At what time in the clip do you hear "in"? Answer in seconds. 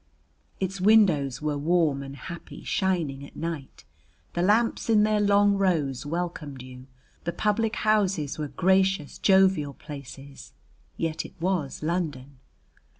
4.89-5.03